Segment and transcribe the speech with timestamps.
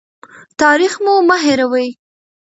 [0.61, 1.85] تاریخ مو مه هېروه.